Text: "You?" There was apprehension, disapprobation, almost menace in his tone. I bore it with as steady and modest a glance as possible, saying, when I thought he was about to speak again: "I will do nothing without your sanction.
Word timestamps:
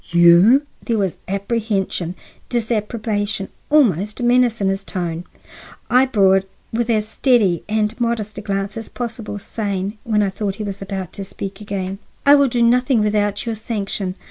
"You?" 0.09 0.65
There 0.83 0.97
was 0.97 1.19
apprehension, 1.27 2.15
disapprobation, 2.49 3.49
almost 3.69 4.19
menace 4.23 4.59
in 4.59 4.69
his 4.69 4.83
tone. 4.83 5.25
I 5.91 6.07
bore 6.07 6.37
it 6.37 6.49
with 6.73 6.89
as 6.89 7.07
steady 7.07 7.63
and 7.69 7.99
modest 8.01 8.35
a 8.39 8.41
glance 8.41 8.77
as 8.77 8.89
possible, 8.89 9.37
saying, 9.37 9.99
when 10.03 10.23
I 10.23 10.31
thought 10.31 10.55
he 10.55 10.63
was 10.63 10.81
about 10.81 11.13
to 11.13 11.23
speak 11.23 11.61
again: 11.61 11.99
"I 12.25 12.33
will 12.33 12.47
do 12.47 12.63
nothing 12.63 13.01
without 13.01 13.45
your 13.45 13.53
sanction. 13.53 14.15